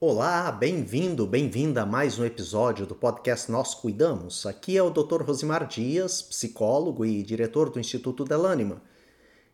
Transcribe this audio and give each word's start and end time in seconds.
Olá, 0.00 0.50
bem-vindo, 0.50 1.26
bem-vinda 1.26 1.82
a 1.82 1.86
mais 1.86 2.18
um 2.18 2.24
episódio 2.24 2.86
do 2.86 2.94
podcast 2.94 3.52
Nós 3.52 3.74
Cuidamos. 3.74 4.46
Aqui 4.46 4.78
é 4.78 4.82
o 4.82 4.88
Dr. 4.88 5.22
Rosimar 5.22 5.66
Dias, 5.66 6.22
psicólogo 6.22 7.04
e 7.04 7.22
diretor 7.22 7.68
do 7.68 7.78
Instituto 7.78 8.24
Delânima. 8.24 8.80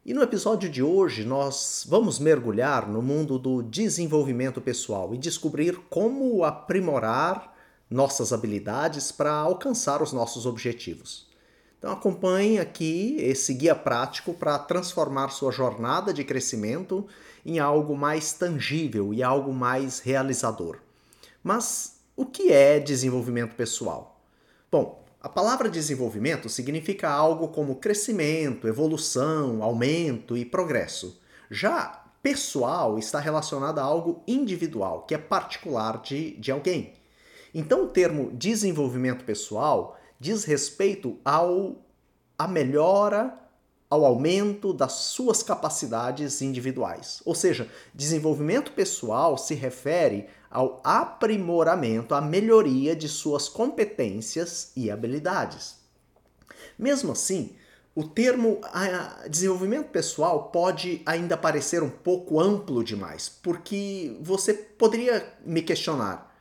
E 0.06 0.14
no 0.14 0.22
episódio 0.22 0.71
de 0.71 0.80
hoje 0.80 1.24
nós 1.24 1.85
vamos 1.88 2.21
mergulhar 2.21 2.88
no 2.88 3.03
mundo 3.03 3.37
do 3.37 3.62
desenvolvimento 3.62 4.61
pessoal 4.61 5.12
e 5.12 5.19
descobrir 5.19 5.77
como 5.91 6.45
aprimorar 6.45 7.53
nossas 7.91 8.33
habilidades 8.33 9.11
para 9.11 9.33
alcançar 9.33 10.01
os 10.01 10.12
nossos 10.12 10.46
objetivos. 10.46 11.34
Então 11.85 11.93
acompanhe 11.93 12.59
aqui 12.59 13.14
esse 13.19 13.53
guia 13.53 13.75
prático 13.75 14.32
para 14.32 14.59
transformar 14.59 15.29
sua 15.29 15.53
jornada 15.53 16.14
de 16.14 16.25
crescimento 16.25 17.07
em 17.45 17.59
algo 17.59 17.95
mais 17.95 18.32
tangível 18.32 19.12
e 19.12 19.23
algo 19.23 19.53
mais 19.53 19.99
realizador. 19.99 20.79
Mas 21.43 21.99
o 22.17 22.25
que 22.25 22.50
é 22.50 22.81
desenvolvimento 22.81 23.55
pessoal? 23.55 24.18
Bom, 24.72 25.05
a 25.21 25.29
palavra 25.29 25.68
desenvolvimento 25.68 26.49
significa 26.49 27.11
algo 27.11 27.49
como 27.49 27.77
crescimento, 27.77 28.66
evolução, 28.66 29.63
aumento 29.63 30.39
e 30.39 30.44
progresso. 30.46 31.21
Já 31.50 32.03
pessoal 32.22 32.98
está 32.98 33.20
relacionado 33.20 33.78
a 33.78 33.83
algo 33.83 34.22
individual, 34.27 35.03
que 35.03 35.14
é 35.14 35.19
particular 35.19 36.00
de, 36.00 36.30
de 36.39 36.50
alguém. 36.50 36.94
Então 37.55 37.84
o 37.84 37.89
termo 37.89 38.30
desenvolvimento 38.33 39.22
pessoal 39.22 39.98
diz 40.19 40.44
respeito 40.44 41.19
ao 41.22 41.83
a 42.44 42.48
melhora 42.48 43.39
ao 43.89 44.05
aumento 44.05 44.72
das 44.72 44.92
suas 44.92 45.42
capacidades 45.42 46.42
individuais. 46.42 47.22
Ou 47.25 47.34
seja, 47.34 47.70
desenvolvimento 47.94 48.72
pessoal 48.72 49.39
se 49.39 49.55
refere 49.55 50.27
ao 50.50 50.80
aprimoramento, 50.84 52.14
à 52.14 52.20
melhoria 52.20 52.94
de 52.94 53.08
suas 53.08 53.48
competências 53.48 54.72
e 54.77 54.91
habilidades. 54.91 55.77
Mesmo 56.78 57.12
assim, 57.12 57.56
o 57.94 58.04
termo 58.04 58.60
desenvolvimento 59.30 59.88
pessoal 59.88 60.50
pode 60.50 61.00
ainda 61.06 61.36
parecer 61.36 61.82
um 61.82 61.91
pouco 61.91 62.41
amplo 62.41 62.82
demais, 62.84 63.28
porque 63.28 64.16
você 64.20 64.52
poderia 64.52 65.26
me 65.47 65.62
questionar: 65.62 66.34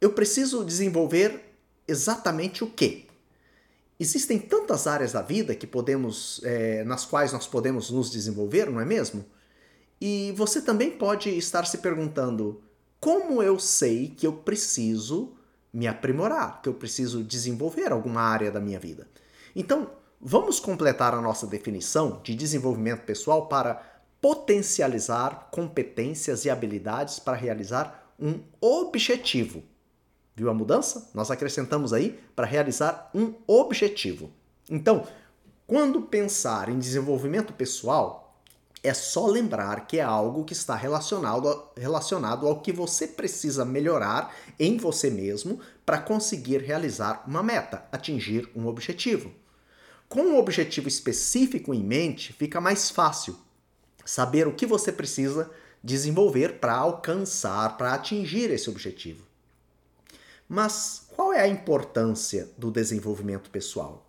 eu 0.00 0.12
preciso 0.12 0.64
desenvolver 0.64 1.52
exatamente 1.86 2.62
o 2.62 2.70
quê? 2.70 3.06
Existem 4.02 4.36
tantas 4.36 4.88
áreas 4.88 5.12
da 5.12 5.22
vida 5.22 5.54
que 5.54 5.64
podemos, 5.64 6.40
é, 6.42 6.82
nas 6.82 7.04
quais 7.04 7.32
nós 7.32 7.46
podemos 7.46 7.88
nos 7.88 8.10
desenvolver, 8.10 8.68
não 8.68 8.80
é 8.80 8.84
mesmo? 8.84 9.24
E 10.00 10.34
você 10.36 10.60
também 10.60 10.90
pode 10.90 11.30
estar 11.30 11.64
se 11.66 11.78
perguntando: 11.78 12.60
como 12.98 13.40
eu 13.40 13.60
sei 13.60 14.08
que 14.08 14.26
eu 14.26 14.32
preciso 14.32 15.36
me 15.72 15.86
aprimorar, 15.86 16.60
que 16.60 16.68
eu 16.68 16.74
preciso 16.74 17.22
desenvolver 17.22 17.92
alguma 17.92 18.22
área 18.22 18.50
da 18.50 18.58
minha 18.58 18.80
vida. 18.80 19.06
Então, 19.54 19.92
vamos 20.20 20.58
completar 20.58 21.14
a 21.14 21.22
nossa 21.22 21.46
definição 21.46 22.20
de 22.24 22.34
desenvolvimento 22.34 23.02
pessoal 23.02 23.46
para 23.46 23.80
potencializar 24.20 25.48
competências 25.52 26.44
e 26.44 26.50
habilidades 26.50 27.20
para 27.20 27.36
realizar 27.36 28.12
um 28.18 28.40
objetivo. 28.60 29.62
Viu 30.34 30.48
a 30.48 30.54
mudança? 30.54 31.10
Nós 31.12 31.30
acrescentamos 31.30 31.92
aí 31.92 32.18
para 32.34 32.46
realizar 32.46 33.10
um 33.14 33.34
objetivo. 33.46 34.30
Então, 34.70 35.06
quando 35.66 36.02
pensar 36.02 36.68
em 36.68 36.78
desenvolvimento 36.78 37.52
pessoal, 37.52 38.22
é 38.82 38.92
só 38.92 39.26
lembrar 39.26 39.86
que 39.86 39.98
é 39.98 40.02
algo 40.02 40.44
que 40.44 40.52
está 40.52 40.74
relacionado, 40.74 41.68
relacionado 41.76 42.48
ao 42.48 42.60
que 42.60 42.72
você 42.72 43.06
precisa 43.06 43.64
melhorar 43.64 44.34
em 44.58 44.76
você 44.76 45.08
mesmo 45.08 45.60
para 45.86 45.98
conseguir 45.98 46.58
realizar 46.58 47.22
uma 47.26 47.42
meta, 47.42 47.84
atingir 47.92 48.50
um 48.56 48.66
objetivo. 48.66 49.30
Com 50.08 50.22
um 50.22 50.38
objetivo 50.38 50.88
específico 50.88 51.72
em 51.72 51.82
mente, 51.82 52.32
fica 52.32 52.60
mais 52.60 52.90
fácil 52.90 53.38
saber 54.04 54.48
o 54.48 54.54
que 54.54 54.66
você 54.66 54.90
precisa 54.90 55.50
desenvolver 55.82 56.58
para 56.58 56.74
alcançar, 56.74 57.76
para 57.76 57.94
atingir 57.94 58.50
esse 58.50 58.68
objetivo. 58.68 59.31
Mas 60.52 61.06
qual 61.16 61.32
é 61.32 61.40
a 61.40 61.48
importância 61.48 62.46
do 62.58 62.70
desenvolvimento 62.70 63.48
pessoal? 63.48 64.06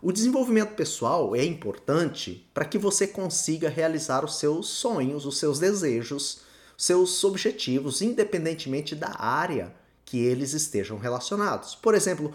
O 0.00 0.10
desenvolvimento 0.10 0.74
pessoal 0.74 1.36
é 1.36 1.44
importante 1.44 2.48
para 2.54 2.64
que 2.64 2.78
você 2.78 3.06
consiga 3.06 3.68
realizar 3.68 4.24
os 4.24 4.38
seus 4.38 4.66
sonhos, 4.66 5.26
os 5.26 5.36
seus 5.36 5.58
desejos, 5.58 6.40
seus 6.74 7.22
objetivos, 7.22 8.00
independentemente 8.00 8.94
da 8.94 9.14
área 9.20 9.74
que 10.06 10.24
eles 10.24 10.54
estejam 10.54 10.96
relacionados. 10.96 11.74
Por 11.74 11.94
exemplo, 11.94 12.32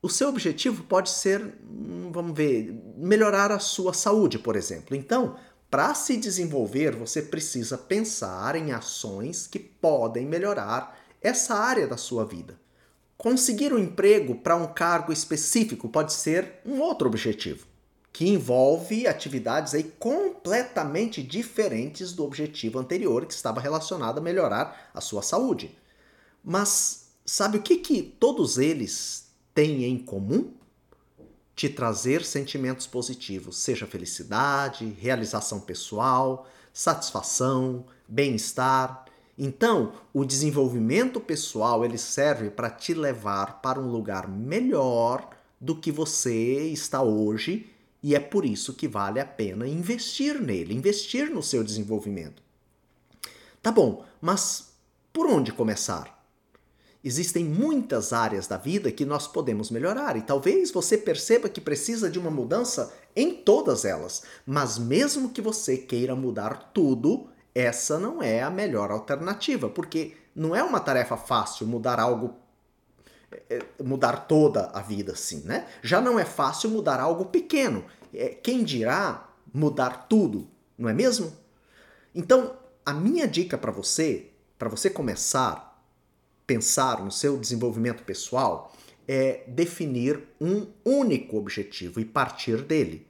o 0.00 0.08
seu 0.08 0.30
objetivo 0.30 0.82
pode 0.84 1.10
ser, 1.10 1.54
hum, 1.62 2.10
vamos 2.10 2.34
ver, 2.34 2.72
melhorar 2.96 3.52
a 3.52 3.58
sua 3.58 3.92
saúde, 3.92 4.38
por 4.38 4.56
exemplo. 4.56 4.96
Então, 4.96 5.36
para 5.70 5.92
se 5.92 6.16
desenvolver, 6.16 6.96
você 6.96 7.20
precisa 7.20 7.76
pensar 7.76 8.56
em 8.56 8.72
ações 8.72 9.46
que 9.46 9.58
podem 9.58 10.24
melhorar 10.24 10.98
essa 11.20 11.54
área 11.54 11.86
da 11.86 11.98
sua 11.98 12.24
vida. 12.24 12.58
Conseguir 13.20 13.70
um 13.74 13.78
emprego 13.78 14.34
para 14.34 14.56
um 14.56 14.66
cargo 14.66 15.12
específico 15.12 15.90
pode 15.90 16.10
ser 16.10 16.54
um 16.64 16.80
outro 16.80 17.06
objetivo, 17.06 17.66
que 18.10 18.26
envolve 18.26 19.06
atividades 19.06 19.74
aí 19.74 19.82
completamente 19.98 21.22
diferentes 21.22 22.14
do 22.14 22.24
objetivo 22.24 22.78
anterior, 22.78 23.26
que 23.26 23.34
estava 23.34 23.60
relacionado 23.60 24.16
a 24.16 24.22
melhorar 24.22 24.90
a 24.94 25.02
sua 25.02 25.20
saúde. 25.20 25.76
Mas 26.42 27.08
sabe 27.22 27.58
o 27.58 27.62
que, 27.62 27.76
que 27.76 28.00
todos 28.00 28.56
eles 28.56 29.26
têm 29.52 29.84
em 29.84 29.98
comum? 29.98 30.54
Te 31.54 31.68
trazer 31.68 32.24
sentimentos 32.24 32.86
positivos, 32.86 33.58
seja 33.58 33.86
felicidade, 33.86 34.96
realização 34.98 35.60
pessoal, 35.60 36.48
satisfação, 36.72 37.84
bem-estar 38.08 39.09
então, 39.38 39.92
o 40.12 40.24
desenvolvimento 40.24 41.20
pessoal 41.20 41.84
ele 41.84 41.96
serve 41.96 42.50
para 42.50 42.70
te 42.70 42.92
levar 42.92 43.62
para 43.62 43.80
um 43.80 43.90
lugar 43.90 44.28
melhor 44.28 45.30
do 45.60 45.74
que 45.74 45.90
você 45.90 46.64
está 46.64 47.02
hoje 47.02 47.70
e 48.02 48.14
é 48.14 48.20
por 48.20 48.44
isso 48.44 48.74
que 48.74 48.88
vale 48.88 49.20
a 49.20 49.26
pena 49.26 49.66
investir 49.66 50.40
nele, 50.40 50.74
investir 50.74 51.30
no 51.30 51.42
seu 51.42 51.62
desenvolvimento. 51.62 52.42
Tá 53.62 53.70
bom, 53.70 54.04
mas 54.20 54.72
por 55.12 55.26
onde 55.26 55.52
começar? 55.52 56.18
Existem 57.02 57.44
muitas 57.44 58.12
áreas 58.12 58.46
da 58.46 58.58
vida 58.58 58.92
que 58.92 59.06
nós 59.06 59.26
podemos 59.26 59.70
melhorar 59.70 60.18
e 60.18 60.22
talvez 60.22 60.70
você 60.70 60.98
perceba 60.98 61.48
que 61.48 61.60
precisa 61.60 62.10
de 62.10 62.18
uma 62.18 62.30
mudança 62.30 62.92
em 63.16 63.34
todas 63.34 63.86
elas, 63.86 64.22
mas 64.46 64.78
mesmo 64.78 65.30
que 65.30 65.40
você 65.40 65.78
queira 65.78 66.14
mudar 66.14 66.70
tudo, 66.74 67.29
essa 67.54 67.98
não 67.98 68.22
é 68.22 68.42
a 68.42 68.50
melhor 68.50 68.90
alternativa, 68.90 69.68
porque 69.68 70.16
não 70.34 70.54
é 70.54 70.62
uma 70.62 70.80
tarefa 70.80 71.16
fácil 71.16 71.66
mudar 71.66 71.98
algo 71.98 72.36
é, 73.30 73.42
é, 73.78 73.82
mudar 73.82 74.26
toda 74.26 74.70
a 74.74 74.80
vida 74.80 75.12
assim, 75.12 75.42
né? 75.44 75.66
Já 75.82 76.00
não 76.00 76.18
é 76.18 76.24
fácil 76.24 76.70
mudar 76.70 76.98
algo 76.98 77.26
pequeno. 77.26 77.84
É, 78.12 78.28
quem 78.28 78.64
dirá 78.64 79.28
mudar 79.52 80.08
tudo, 80.08 80.48
não 80.76 80.88
é 80.88 80.92
mesmo? 80.92 81.32
Então, 82.14 82.56
a 82.84 82.92
minha 82.92 83.28
dica 83.28 83.56
para 83.56 83.70
você, 83.70 84.30
para 84.58 84.68
você 84.68 84.90
começar 84.90 85.52
a 85.52 85.70
pensar 86.46 87.04
no 87.04 87.10
seu 87.12 87.38
desenvolvimento 87.38 88.02
pessoal, 88.02 88.72
é 89.06 89.44
definir 89.46 90.24
um 90.40 90.66
único 90.84 91.36
objetivo 91.36 92.00
e 92.00 92.04
partir 92.04 92.62
dele 92.62 93.06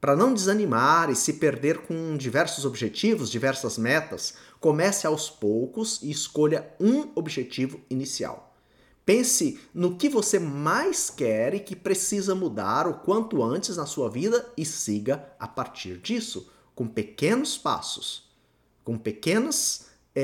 para 0.00 0.16
não 0.16 0.32
desanimar 0.32 1.10
e 1.10 1.14
se 1.14 1.34
perder 1.34 1.78
com 1.78 2.16
diversos 2.16 2.64
objetivos, 2.64 3.30
diversas 3.30 3.76
metas, 3.76 4.34
comece 4.58 5.06
aos 5.06 5.28
poucos 5.28 6.00
e 6.02 6.10
escolha 6.10 6.72
um 6.80 7.10
objetivo 7.14 7.80
inicial. 7.90 8.54
Pense 9.04 9.58
no 9.74 9.96
que 9.96 10.08
você 10.08 10.38
mais 10.38 11.10
quer 11.10 11.54
e 11.54 11.60
que 11.60 11.76
precisa 11.76 12.34
mudar 12.34 12.86
o 12.86 12.94
quanto 12.94 13.42
antes 13.42 13.76
na 13.76 13.84
sua 13.84 14.08
vida 14.08 14.50
e 14.56 14.64
siga 14.64 15.32
a 15.38 15.48
partir 15.48 15.98
disso, 15.98 16.50
com 16.74 16.86
pequenos 16.86 17.58
passos, 17.58 18.30
com 18.84 18.96
pequenas. 18.96 19.90
É, 20.12 20.22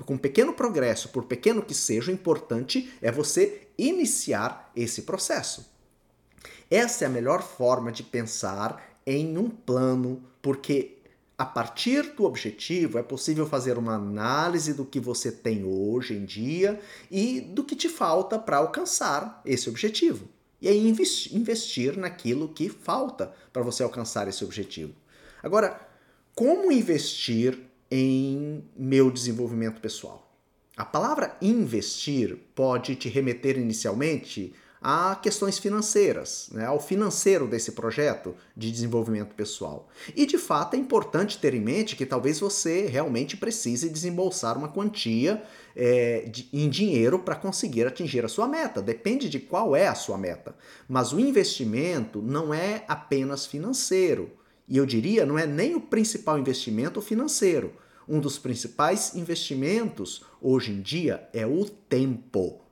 é, 0.00 0.04
com 0.04 0.18
pequeno 0.18 0.52
progresso, 0.52 1.08
por 1.08 1.24
pequeno 1.24 1.62
que 1.62 1.74
seja, 1.74 2.10
o 2.10 2.14
importante 2.14 2.92
é 3.00 3.10
você 3.10 3.68
iniciar 3.78 4.70
esse 4.76 5.02
processo. 5.02 5.77
Essa 6.70 7.04
é 7.04 7.06
a 7.06 7.10
melhor 7.10 7.42
forma 7.42 7.90
de 7.90 8.02
pensar 8.02 8.96
em 9.06 9.38
um 9.38 9.48
plano, 9.48 10.22
porque 10.42 10.98
a 11.36 11.46
partir 11.46 12.14
do 12.14 12.24
objetivo 12.24 12.98
é 12.98 13.02
possível 13.02 13.46
fazer 13.46 13.78
uma 13.78 13.94
análise 13.94 14.74
do 14.74 14.84
que 14.84 14.98
você 14.98 15.30
tem 15.30 15.64
hoje 15.64 16.14
em 16.14 16.24
dia 16.24 16.80
e 17.10 17.40
do 17.40 17.62
que 17.62 17.76
te 17.76 17.88
falta 17.88 18.38
para 18.38 18.56
alcançar 18.56 19.40
esse 19.44 19.68
objetivo. 19.68 20.28
E 20.60 20.68
aí 20.68 20.88
investir 21.32 21.96
naquilo 21.96 22.48
que 22.48 22.68
falta 22.68 23.32
para 23.52 23.62
você 23.62 23.84
alcançar 23.84 24.26
esse 24.26 24.44
objetivo. 24.44 24.92
Agora, 25.40 25.80
como 26.34 26.72
investir 26.72 27.58
em 27.90 28.64
meu 28.76 29.10
desenvolvimento 29.10 29.80
pessoal. 29.80 30.28
A 30.76 30.84
palavra 30.84 31.36
investir 31.40 32.38
pode 32.54 32.94
te 32.94 33.08
remeter 33.08 33.56
inicialmente 33.58 34.54
a 34.90 35.14
questões 35.16 35.58
financeiras, 35.58 36.48
né, 36.50 36.64
ao 36.64 36.80
financeiro 36.80 37.46
desse 37.46 37.72
projeto 37.72 38.34
de 38.56 38.72
desenvolvimento 38.72 39.34
pessoal. 39.34 39.86
E 40.16 40.24
de 40.24 40.38
fato 40.38 40.76
é 40.76 40.78
importante 40.78 41.36
ter 41.36 41.52
em 41.52 41.60
mente 41.60 41.94
que 41.94 42.06
talvez 42.06 42.40
você 42.40 42.86
realmente 42.86 43.36
precise 43.36 43.90
desembolsar 43.90 44.56
uma 44.56 44.70
quantia 44.70 45.42
é, 45.76 46.20
de, 46.30 46.48
em 46.50 46.70
dinheiro 46.70 47.18
para 47.18 47.36
conseguir 47.36 47.86
atingir 47.86 48.24
a 48.24 48.28
sua 48.28 48.48
meta. 48.48 48.80
Depende 48.80 49.28
de 49.28 49.38
qual 49.38 49.76
é 49.76 49.86
a 49.86 49.94
sua 49.94 50.16
meta. 50.16 50.56
Mas 50.88 51.12
o 51.12 51.20
investimento 51.20 52.22
não 52.22 52.54
é 52.54 52.86
apenas 52.88 53.44
financeiro. 53.44 54.30
E 54.66 54.78
eu 54.78 54.86
diria, 54.86 55.26
não 55.26 55.38
é 55.38 55.46
nem 55.46 55.74
o 55.74 55.82
principal 55.82 56.38
investimento 56.38 57.02
financeiro. 57.02 57.74
Um 58.08 58.20
dos 58.20 58.38
principais 58.38 59.14
investimentos 59.14 60.24
hoje 60.40 60.72
em 60.72 60.80
dia 60.80 61.28
é 61.34 61.46
o 61.46 61.66
tempo 61.66 62.66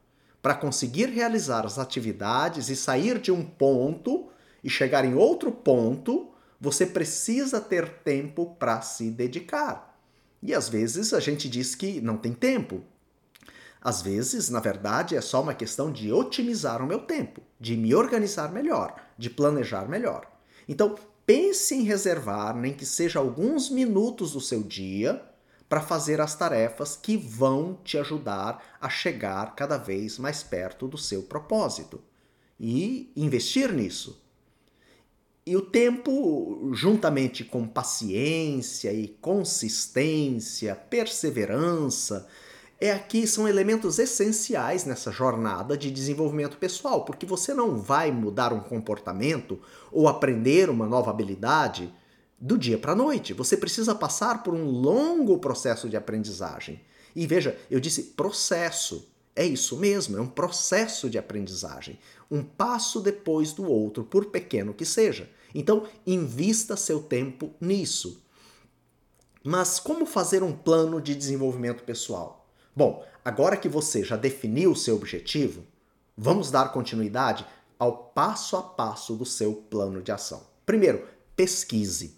para 0.46 0.54
conseguir 0.54 1.06
realizar 1.06 1.66
as 1.66 1.76
atividades 1.76 2.68
e 2.68 2.76
sair 2.76 3.18
de 3.18 3.32
um 3.32 3.44
ponto 3.44 4.28
e 4.62 4.70
chegar 4.70 5.04
em 5.04 5.12
outro 5.12 5.50
ponto, 5.50 6.28
você 6.60 6.86
precisa 6.86 7.60
ter 7.60 7.88
tempo 8.04 8.54
para 8.56 8.80
se 8.80 9.10
dedicar. 9.10 9.98
E 10.40 10.54
às 10.54 10.68
vezes 10.68 11.12
a 11.12 11.18
gente 11.18 11.48
diz 11.48 11.74
que 11.74 12.00
não 12.00 12.16
tem 12.16 12.32
tempo. 12.32 12.84
Às 13.82 14.02
vezes, 14.02 14.48
na 14.48 14.60
verdade, 14.60 15.16
é 15.16 15.20
só 15.20 15.42
uma 15.42 15.52
questão 15.52 15.90
de 15.90 16.12
otimizar 16.12 16.80
o 16.80 16.86
meu 16.86 17.00
tempo, 17.00 17.40
de 17.58 17.76
me 17.76 17.92
organizar 17.92 18.52
melhor, 18.52 18.94
de 19.18 19.28
planejar 19.28 19.88
melhor. 19.88 20.30
Então, 20.68 20.94
pense 21.26 21.74
em 21.74 21.82
reservar, 21.82 22.54
nem 22.54 22.72
que 22.72 22.86
seja 22.86 23.18
alguns 23.18 23.68
minutos 23.68 24.30
do 24.34 24.40
seu 24.40 24.62
dia, 24.62 25.20
para 25.68 25.80
fazer 25.80 26.20
as 26.20 26.34
tarefas 26.34 26.96
que 26.96 27.16
vão 27.16 27.78
te 27.82 27.98
ajudar 27.98 28.76
a 28.80 28.88
chegar 28.88 29.54
cada 29.54 29.76
vez 29.76 30.18
mais 30.18 30.42
perto 30.42 30.86
do 30.86 30.96
seu 30.96 31.22
propósito 31.22 32.00
e 32.58 33.12
investir 33.16 33.72
nisso. 33.72 34.22
E 35.44 35.56
o 35.56 35.62
tempo, 35.62 36.70
juntamente 36.72 37.44
com 37.44 37.68
paciência 37.68 38.92
e 38.92 39.08
consistência, 39.08 40.74
perseverança, 40.74 42.26
é 42.80 42.92
aqui 42.92 43.26
são 43.26 43.48
elementos 43.48 43.98
essenciais 43.98 44.84
nessa 44.84 45.10
jornada 45.10 45.78
de 45.78 45.90
desenvolvimento 45.90 46.58
pessoal, 46.58 47.04
porque 47.04 47.24
você 47.24 47.54
não 47.54 47.76
vai 47.76 48.10
mudar 48.10 48.52
um 48.52 48.60
comportamento 48.60 49.60
ou 49.90 50.08
aprender 50.08 50.68
uma 50.68 50.86
nova 50.86 51.10
habilidade 51.10 51.94
do 52.38 52.58
dia 52.58 52.78
para 52.78 52.92
a 52.92 52.96
noite. 52.96 53.32
Você 53.32 53.56
precisa 53.56 53.94
passar 53.94 54.42
por 54.42 54.54
um 54.54 54.66
longo 54.66 55.38
processo 55.38 55.88
de 55.88 55.96
aprendizagem. 55.96 56.80
E 57.14 57.26
veja, 57.26 57.58
eu 57.70 57.80
disse 57.80 58.02
processo. 58.02 59.08
É 59.34 59.44
isso 59.44 59.76
mesmo, 59.76 60.16
é 60.16 60.20
um 60.20 60.26
processo 60.26 61.10
de 61.10 61.18
aprendizagem. 61.18 61.98
Um 62.30 62.42
passo 62.42 63.00
depois 63.00 63.52
do 63.52 63.70
outro, 63.70 64.04
por 64.04 64.26
pequeno 64.26 64.72
que 64.72 64.84
seja. 64.84 65.28
Então, 65.54 65.86
invista 66.06 66.76
seu 66.76 67.02
tempo 67.02 67.54
nisso. 67.60 68.22
Mas 69.44 69.78
como 69.78 70.06
fazer 70.06 70.42
um 70.42 70.52
plano 70.52 71.00
de 71.00 71.14
desenvolvimento 71.14 71.84
pessoal? 71.84 72.48
Bom, 72.74 73.04
agora 73.24 73.56
que 73.56 73.68
você 73.68 74.02
já 74.02 74.16
definiu 74.16 74.72
o 74.72 74.76
seu 74.76 74.96
objetivo, 74.96 75.64
vamos 76.16 76.50
dar 76.50 76.72
continuidade 76.72 77.46
ao 77.78 77.96
passo 77.96 78.56
a 78.56 78.62
passo 78.62 79.14
do 79.14 79.24
seu 79.24 79.54
plano 79.54 80.02
de 80.02 80.10
ação. 80.10 80.46
Primeiro, 80.64 81.06
pesquise 81.36 82.16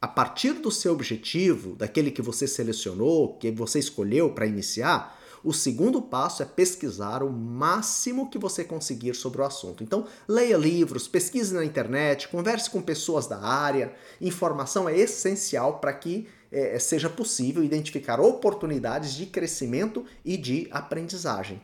a 0.00 0.08
partir 0.08 0.54
do 0.54 0.70
seu 0.70 0.92
objetivo, 0.92 1.74
daquele 1.74 2.10
que 2.10 2.22
você 2.22 2.46
selecionou, 2.46 3.34
que 3.38 3.50
você 3.50 3.78
escolheu 3.78 4.30
para 4.30 4.46
iniciar, 4.46 5.18
o 5.42 5.52
segundo 5.52 6.02
passo 6.02 6.42
é 6.42 6.46
pesquisar 6.46 7.22
o 7.22 7.30
máximo 7.30 8.28
que 8.28 8.38
você 8.38 8.64
conseguir 8.64 9.14
sobre 9.14 9.40
o 9.40 9.44
assunto. 9.44 9.84
Então, 9.84 10.06
leia 10.26 10.56
livros, 10.56 11.06
pesquise 11.06 11.54
na 11.54 11.64
internet, 11.64 12.28
converse 12.28 12.68
com 12.68 12.82
pessoas 12.82 13.26
da 13.26 13.38
área. 13.40 13.94
Informação 14.20 14.88
é 14.88 14.98
essencial 14.98 15.78
para 15.78 15.92
que 15.92 16.26
é, 16.50 16.78
seja 16.78 17.08
possível 17.08 17.62
identificar 17.62 18.20
oportunidades 18.20 19.14
de 19.14 19.26
crescimento 19.26 20.04
e 20.24 20.36
de 20.36 20.68
aprendizagem. 20.70 21.62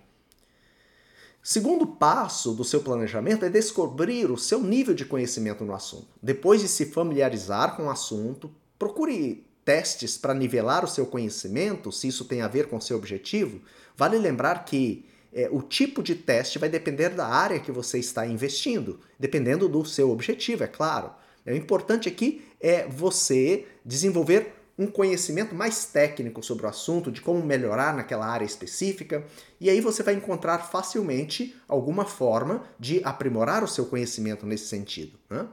Segundo 1.43 1.85
passo 1.85 2.53
do 2.53 2.63
seu 2.63 2.81
planejamento 2.81 3.45
é 3.45 3.49
descobrir 3.49 4.31
o 4.31 4.39
seu 4.39 4.63
nível 4.63 4.95
de 4.95 5.05
conhecimento 5.05 5.65
no 5.65 5.75
assunto. 5.75 6.07
Depois 6.23 6.61
de 6.61 6.69
se 6.69 6.87
familiarizar 6.87 7.77
com 7.77 7.87
o 7.87 7.91
assunto, 7.91 8.49
procure 8.79 9.45
testes 9.65 10.17
para 10.17 10.35
nivelar 10.35 10.85
o 10.85 10.89
seu 10.89 11.05
conhecimento, 11.05 11.91
se 11.91 12.07
isso 12.07 12.27
tem 12.27 12.43
a 12.43 12.49
ver 12.49 12.69
com 12.69 12.77
o 12.77 12.81
seu 12.81 12.97
objetivo. 12.97 13.61
Vale 13.97 14.19
lembrar 14.19 14.65
que 14.65 15.05
é, 15.33 15.49
o 15.51 15.63
tipo 15.63 16.01
de 16.01 16.15
teste 16.15 16.61
vai 16.61 16.69
depender 16.69 17.09
da 17.09 17.27
área 17.27 17.59
que 17.59 17.73
você 17.73 17.99
está 17.99 18.25
investindo, 18.25 19.01
dependendo 19.19 19.69
do 19.69 19.85
seu 19.85 20.11
objetivo, 20.11 20.63
é 20.63 20.69
claro. 20.69 21.11
O 21.45 21.51
importante 21.51 22.09
aqui 22.09 22.45
é 22.61 22.87
você 22.87 23.67
desenvolver 23.85 24.62
um 24.79 24.87
conhecimento 24.87 25.55
mais 25.55 25.85
técnico 25.85 26.43
sobre 26.43 26.67
o 26.67 26.69
assunto, 26.69 27.13
de 27.13 27.21
como 27.21 27.45
melhorar 27.45 27.95
naquela 27.95 28.27
área 28.27 28.45
específica, 28.45 29.25
e 29.61 29.69
aí 29.69 29.81
você 29.81 30.03
vai 30.03 30.15
encontrar 30.15 30.59
facilmente 30.59 31.55
alguma 31.69 32.05
forma 32.05 32.65
de 32.79 33.01
aprimorar 33.05 33.63
o 33.63 33.69
seu 33.69 33.87
conhecimento 33.87 34.47
nesse 34.47 34.67
sentido. 34.67 35.19
Né? 35.29 35.47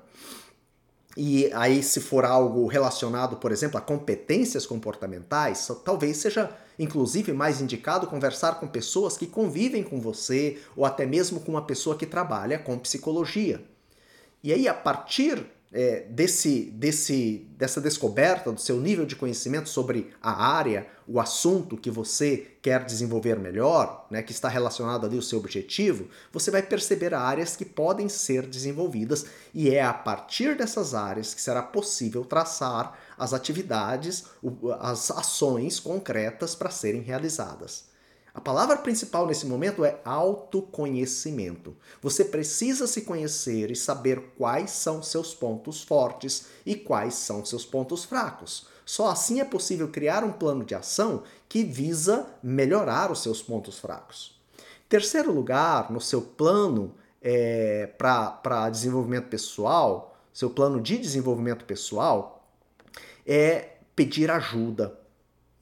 E 1.18 1.52
aí, 1.54 1.84
se 1.84 2.00
for 2.00 2.24
algo 2.24 2.66
relacionado, 2.68 3.38
por 3.38 3.52
exemplo, 3.52 3.78
a 3.78 3.82
competências 3.82 4.66
comportamentais, 4.66 5.70
talvez 5.84 6.18
seja 6.18 6.56
inclusive 6.78 7.34
mais 7.34 7.60
indicado 7.60 8.08
conversar 8.08 8.58
com 8.58 8.68
pessoas 8.68 9.18
que 9.18 9.28
convivem 9.28 9.84
com 9.84 10.00
você 10.00 10.60
ou 10.78 10.86
até 10.86 11.06
mesmo 11.06 11.42
com 11.42 11.52
uma 11.52 11.66
pessoa 11.66 11.98
que 11.98 12.06
trabalha 12.06 12.58
com 12.58 12.80
psicologia. 12.80 13.62
E 14.42 14.54
aí, 14.54 14.66
a 14.66 14.74
partir 14.74 15.46
é, 15.72 16.02
desse, 16.10 16.72
desse, 16.72 17.48
dessa 17.52 17.80
descoberta 17.80 18.52
do 18.52 18.60
seu 18.60 18.80
nível 18.80 19.06
de 19.06 19.16
conhecimento 19.16 19.70
sobre 19.70 20.12
a 20.22 20.32
área, 20.32 20.88
o 21.08 21.20
assunto 21.20 21.78
que 21.78 21.92
você 21.92 22.56
quer 22.62 22.84
desenvolver 22.86 23.38
melhor, 23.38 24.08
né, 24.10 24.24
que 24.24 24.32
está 24.32 24.50
relacionado 24.50 25.06
ali 25.06 25.16
ao 25.16 25.22
seu 25.22 25.38
objetivo, 25.38 26.08
você 26.32 26.50
vai 26.50 26.64
perceber 26.64 27.14
áreas 27.14 27.56
que 27.56 27.66
podem 27.66 28.10
ser 28.10 28.48
desenvolvidas 28.48 29.26
e 29.54 29.70
é 29.70 29.84
a 29.84 29.94
partir 29.94 30.58
dessas 30.58 30.94
áreas 30.94 31.34
que 31.34 31.42
será 31.42 31.62
possível 31.62 32.26
traçar 32.26 32.98
as 33.18 33.34
atividades, 33.34 34.26
as 34.80 35.12
ações 35.12 35.80
concretas 35.80 36.56
para 36.56 36.70
serem 36.70 37.02
realizadas. 37.02 37.89
A 38.40 38.42
palavra 38.42 38.78
principal 38.78 39.28
nesse 39.28 39.46
momento 39.46 39.84
é 39.84 40.00
autoconhecimento. 40.06 41.76
Você 42.02 42.24
precisa 42.24 42.88
se 42.88 43.02
conhecer 43.02 43.70
e 43.70 43.76
saber 43.76 44.32
quais 44.38 44.72
são 44.72 45.04
seus 45.04 45.36
pontos 45.36 45.84
fortes 45.84 46.46
e 46.66 46.74
quais 46.74 47.16
são 47.16 47.44
seus 47.44 47.66
pontos 47.66 48.06
fracos. 48.06 48.66
Só 48.86 49.10
assim 49.10 49.42
é 49.42 49.44
possível 49.44 49.90
criar 49.90 50.24
um 50.24 50.32
plano 50.32 50.64
de 50.64 50.74
ação 50.74 51.24
que 51.50 51.66
visa 51.66 52.28
melhorar 52.42 53.12
os 53.12 53.22
seus 53.22 53.42
pontos 53.42 53.78
fracos. 53.78 54.40
Terceiro 54.88 55.34
lugar, 55.34 55.92
no 55.92 56.00
seu 56.00 56.22
plano 56.22 56.96
é, 57.22 57.88
para 57.98 58.70
desenvolvimento 58.70 59.28
pessoal, 59.28 60.18
seu 60.32 60.50
plano 60.50 60.80
de 60.80 60.98
desenvolvimento 60.98 61.66
pessoal, 61.66 62.50
é 63.28 63.80
pedir 63.94 64.32
ajuda. 64.32 64.98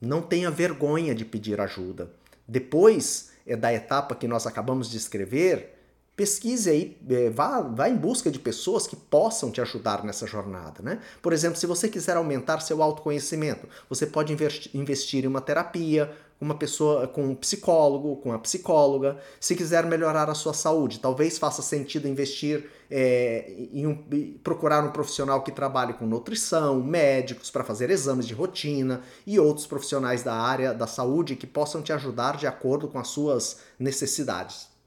Não 0.00 0.22
tenha 0.22 0.48
vergonha 0.48 1.12
de 1.12 1.24
pedir 1.24 1.60
ajuda. 1.60 2.16
Depois 2.48 3.30
é, 3.46 3.54
da 3.54 3.72
etapa 3.72 4.14
que 4.14 4.26
nós 4.26 4.46
acabamos 4.46 4.90
de 4.90 4.96
escrever, 4.96 5.74
pesquise 6.16 6.68
aí, 6.68 6.98
é, 7.08 7.30
vá, 7.30 7.60
vá 7.60 7.88
em 7.88 7.96
busca 7.96 8.28
de 8.28 8.40
pessoas 8.40 8.88
que 8.88 8.96
possam 8.96 9.52
te 9.52 9.60
ajudar 9.60 10.02
nessa 10.02 10.26
jornada. 10.26 10.82
Né? 10.82 11.00
Por 11.22 11.32
exemplo, 11.32 11.56
se 11.56 11.66
você 11.66 11.88
quiser 11.88 12.16
aumentar 12.16 12.60
seu 12.60 12.82
autoconhecimento, 12.82 13.68
você 13.88 14.04
pode 14.04 14.34
investir 14.74 15.24
em 15.24 15.28
uma 15.28 15.40
terapia, 15.40 16.10
uma 16.40 16.54
pessoa 16.54 17.08
com 17.08 17.24
um 17.24 17.34
psicólogo, 17.34 18.16
com 18.16 18.30
uma 18.30 18.38
psicóloga. 18.38 19.18
Se 19.40 19.56
quiser 19.56 19.84
melhorar 19.86 20.30
a 20.30 20.34
sua 20.34 20.54
saúde, 20.54 21.00
talvez 21.00 21.38
faça 21.38 21.62
sentido 21.62 22.06
investir 22.06 22.70
é, 22.90 23.52
em 23.72 23.86
um, 23.86 24.04
procurar 24.42 24.84
um 24.84 24.90
profissional 24.90 25.42
que 25.42 25.52
trabalhe 25.52 25.94
com 25.94 26.06
nutrição, 26.06 26.82
médicos 26.82 27.50
para 27.50 27.64
fazer 27.64 27.90
exames 27.90 28.26
de 28.26 28.34
rotina 28.34 29.02
e 29.26 29.38
outros 29.38 29.66
profissionais 29.66 30.22
da 30.22 30.34
área 30.34 30.72
da 30.72 30.86
saúde 30.86 31.36
que 31.36 31.46
possam 31.46 31.82
te 31.82 31.92
ajudar 31.92 32.36
de 32.36 32.46
acordo 32.46 32.88
com 32.88 32.98
as 32.98 33.08
suas 33.08 33.58
necessidades. 33.78 34.77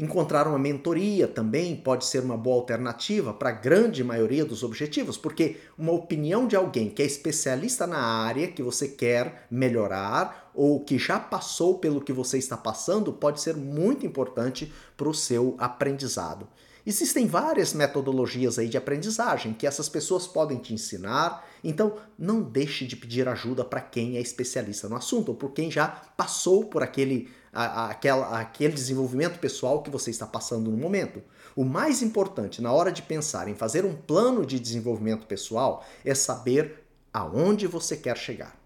Encontrar 0.00 0.48
uma 0.48 0.58
mentoria 0.58 1.28
também 1.28 1.76
pode 1.76 2.06
ser 2.06 2.22
uma 2.22 2.34
boa 2.34 2.56
alternativa 2.56 3.34
para 3.34 3.50
a 3.50 3.52
grande 3.52 4.02
maioria 4.02 4.46
dos 4.46 4.62
objetivos, 4.62 5.18
porque 5.18 5.58
uma 5.76 5.92
opinião 5.92 6.46
de 6.46 6.56
alguém 6.56 6.88
que 6.88 7.02
é 7.02 7.04
especialista 7.04 7.86
na 7.86 7.98
área 7.98 8.48
que 8.48 8.62
você 8.62 8.88
quer 8.88 9.46
melhorar 9.50 10.50
ou 10.54 10.82
que 10.82 10.98
já 10.98 11.20
passou 11.20 11.78
pelo 11.78 12.00
que 12.00 12.14
você 12.14 12.38
está 12.38 12.56
passando 12.56 13.12
pode 13.12 13.42
ser 13.42 13.54
muito 13.54 14.06
importante 14.06 14.72
para 14.96 15.06
o 15.06 15.12
seu 15.12 15.54
aprendizado. 15.58 16.48
Existem 16.86 17.26
várias 17.26 17.74
metodologias 17.74 18.58
aí 18.58 18.68
de 18.68 18.78
aprendizagem 18.78 19.52
que 19.52 19.66
essas 19.66 19.88
pessoas 19.88 20.26
podem 20.26 20.58
te 20.58 20.72
ensinar, 20.72 21.46
então 21.62 21.96
não 22.18 22.40
deixe 22.40 22.86
de 22.86 22.96
pedir 22.96 23.28
ajuda 23.28 23.64
para 23.64 23.80
quem 23.80 24.16
é 24.16 24.20
especialista 24.20 24.88
no 24.88 24.96
assunto 24.96 25.30
ou 25.30 25.34
por 25.34 25.52
quem 25.52 25.70
já 25.70 25.88
passou 25.88 26.64
por 26.64 26.82
aquele, 26.82 27.30
a, 27.52 27.64
a, 27.64 27.90
aquela, 27.90 28.40
aquele 28.40 28.72
desenvolvimento 28.72 29.38
pessoal 29.38 29.82
que 29.82 29.90
você 29.90 30.10
está 30.10 30.26
passando 30.26 30.70
no 30.70 30.76
momento. 30.76 31.22
O 31.54 31.64
mais 31.64 32.00
importante 32.00 32.62
na 32.62 32.72
hora 32.72 32.90
de 32.90 33.02
pensar 33.02 33.48
em 33.48 33.54
fazer 33.54 33.84
um 33.84 33.94
plano 33.94 34.46
de 34.46 34.58
desenvolvimento 34.58 35.26
pessoal 35.26 35.84
é 36.04 36.14
saber 36.14 36.86
aonde 37.12 37.66
você 37.66 37.96
quer 37.96 38.16
chegar. 38.16 38.58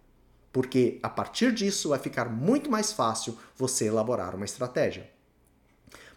Porque 0.53 1.01
a 1.03 1.09
partir 1.09 1.53
disso 1.53 1.89
vai 1.89 1.99
ficar 1.99 2.29
muito 2.29 2.71
mais 2.71 2.93
fácil 2.93 3.37
você 3.57 3.87
elaborar 3.87 4.37
uma 4.37 4.45
estratégia. 4.45 5.14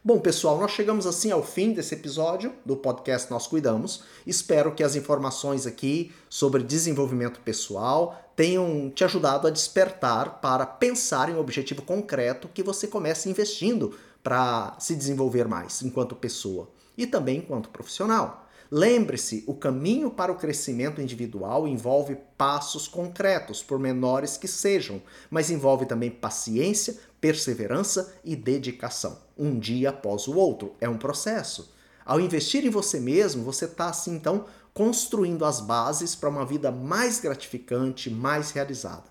Bom, 0.08 0.20
pessoal, 0.22 0.58
nós 0.58 0.72
chegamos 0.72 1.06
assim 1.06 1.32
ao 1.32 1.44
fim 1.44 1.74
desse 1.74 1.94
episódio 1.94 2.54
do 2.66 2.78
podcast 2.78 3.30
Nós 3.30 3.46
Cuidamos. 3.46 4.04
Espero 4.26 4.74
que 4.74 4.82
as 4.82 4.96
informações 4.96 5.68
aqui 5.68 6.14
sobre 6.30 6.64
desenvolvimento 6.64 7.42
pessoal 7.42 8.32
tenham 8.34 8.90
te 8.90 9.04
ajudado 9.04 9.48
a 9.48 9.50
despertar 9.50 10.40
para 10.40 10.66
pensar 10.66 11.28
em 11.28 11.34
um 11.34 11.40
objetivo 11.42 11.82
concreto 11.82 12.48
que 12.48 12.64
você 12.64 12.88
comece 12.88 13.30
investindo 13.30 13.96
para 14.24 14.78
se 14.80 14.96
desenvolver 14.96 15.46
mais 15.46 15.82
enquanto 15.82 16.16
pessoa 16.16 16.70
e 16.98 17.06
também 17.06 17.40
enquanto 17.40 17.68
profissional. 17.68 18.47
Lembre-se, 18.70 19.46
o 19.48 19.54
caminho 19.54 20.12
para 20.12 20.32
o 20.32 20.36
crescimento 20.36 21.02
individual 21.02 21.68
envolve 21.68 22.18
passos 22.38 22.88
concretos, 22.88 23.64
por 23.64 23.80
menores 23.80 24.36
que 24.36 24.48
sejam, 24.48 25.02
mas 25.30 25.50
envolve 25.50 25.86
também 25.86 26.12
paciência, 26.12 26.98
perseverança 27.22 28.14
e 28.26 28.36
dedicação, 28.36 29.20
um 29.38 29.58
dia 29.58 29.90
após 29.90 30.28
o 30.28 30.36
outro. 30.36 30.76
É 30.82 30.90
um 30.90 30.98
processo. 30.98 31.74
Ao 32.06 32.20
investir 32.20 32.66
em 32.66 32.70
você 32.70 33.00
mesmo, 33.00 33.44
você 33.44 33.66
está 33.66 33.90
assim 33.90 34.16
então 34.16 34.46
construindo 34.74 35.46
as 35.46 35.62
bases 35.62 36.14
para 36.14 36.30
uma 36.30 36.46
vida 36.46 36.70
mais 36.70 37.20
gratificante, 37.20 38.10
mais 38.10 38.52
realizada. 38.52 39.06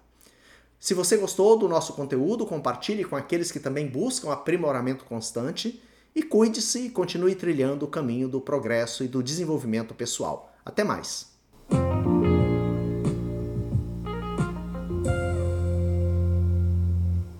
Se 0.78 0.94
você 0.94 1.16
gostou 1.16 1.58
do 1.58 1.68
nosso 1.68 1.94
conteúdo, 1.94 2.46
compartilhe 2.46 3.04
com 3.04 3.16
aqueles 3.16 3.50
que 3.50 3.58
também 3.58 3.88
buscam 3.88 4.30
aprimoramento 4.30 5.04
constante 5.04 5.82
e 6.16 6.22
cuide-se 6.22 6.86
e 6.86 6.90
continue 6.90 7.34
trilhando 7.34 7.84
o 7.84 7.88
caminho 7.88 8.26
do 8.26 8.40
progresso 8.40 9.04
e 9.04 9.08
do 9.08 9.22
desenvolvimento 9.22 9.92
pessoal. 9.92 10.50
Até 10.64 10.82
mais! 10.82 11.35